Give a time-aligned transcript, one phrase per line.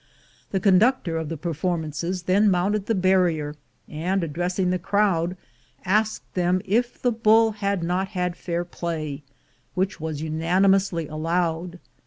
[0.49, 3.55] The conductor of the performances then mounted the barrier,
[3.87, 5.37] and, addressing the crowd,
[5.85, 9.21] asked them if the bull had not had fair play,
[9.75, 11.77] which was unanimously allowed.